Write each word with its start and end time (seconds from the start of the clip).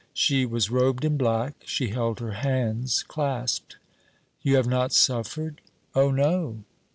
She 0.15 0.47
was 0.47 0.71
robed 0.71 1.05
in 1.05 1.15
black. 1.15 1.53
She 1.63 1.89
held 1.89 2.21
her 2.21 2.31
hands 2.31 3.03
clasped. 3.03 3.77
'You 4.41 4.55
have 4.55 4.65
not 4.67 4.91
suffered?' 4.91 5.61
'Oh, 5.93 6.09
no.' 6.09 6.63